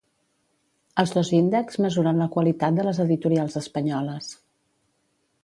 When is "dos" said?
1.17-1.29